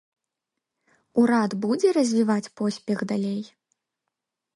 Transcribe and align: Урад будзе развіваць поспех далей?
Урад 1.23 1.51
будзе 1.65 1.87
развіваць 1.97 2.51
поспех 2.61 2.99
далей? 3.13 3.37